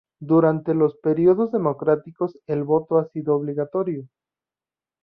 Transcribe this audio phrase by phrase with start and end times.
[0.19, 4.07] Durante los periodos democráticos, el voto ha sido obligatorio.